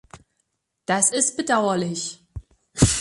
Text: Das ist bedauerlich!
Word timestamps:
Das 0.87 1.11
ist 1.11 1.37
bedauerlich! 1.37 2.25